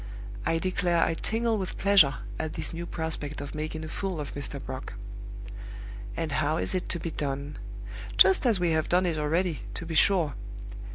[0.47, 4.33] I declare I tingle with pleasure at this new prospect of making a fool of
[4.33, 4.59] Mr.
[4.59, 4.93] Brock.
[6.17, 7.59] "And how is it to be done?
[8.17, 10.33] Just as we have done it already, to be sure.